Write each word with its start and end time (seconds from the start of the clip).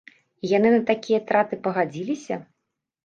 І 0.45 0.49
яны 0.57 0.71
на 0.75 0.79
такія 0.91 1.19
траты 1.33 1.61
пагадзіліся? 1.67 2.41